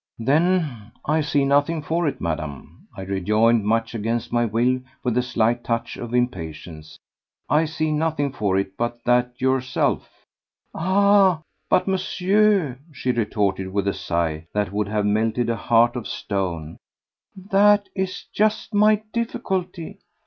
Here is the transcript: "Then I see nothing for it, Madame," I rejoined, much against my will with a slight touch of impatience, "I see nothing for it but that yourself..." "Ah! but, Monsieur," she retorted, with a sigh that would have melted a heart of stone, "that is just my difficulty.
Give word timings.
"Then 0.17 0.93
I 1.05 1.21
see 1.21 1.45
nothing 1.45 1.83
for 1.83 2.07
it, 2.07 2.19
Madame," 2.19 2.87
I 2.97 3.03
rejoined, 3.03 3.65
much 3.65 3.93
against 3.93 4.33
my 4.33 4.45
will 4.45 4.79
with 5.03 5.15
a 5.15 5.21
slight 5.21 5.63
touch 5.63 5.95
of 5.95 6.15
impatience, 6.15 6.97
"I 7.47 7.65
see 7.65 7.91
nothing 7.91 8.31
for 8.31 8.57
it 8.57 8.75
but 8.77 8.97
that 9.03 9.39
yourself..." 9.39 10.09
"Ah! 10.73 11.43
but, 11.69 11.87
Monsieur," 11.87 12.79
she 12.91 13.11
retorted, 13.11 13.71
with 13.71 13.87
a 13.87 13.93
sigh 13.93 14.47
that 14.53 14.71
would 14.71 14.87
have 14.87 15.05
melted 15.05 15.51
a 15.51 15.55
heart 15.55 15.95
of 15.95 16.07
stone, 16.07 16.77
"that 17.37 17.87
is 17.95 18.23
just 18.33 18.73
my 18.73 19.03
difficulty. 19.13 19.99